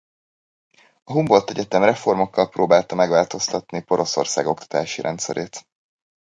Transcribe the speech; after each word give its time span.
A 1.03 1.11
Humboldt 1.11 1.49
Egyetem 1.49 1.83
reformokkal 1.83 2.49
próbálta 2.49 2.95
megváltoztatni 2.95 3.81
Poroszország 3.83 4.47
oktatási 4.47 5.01
rendszerét. 5.01 5.65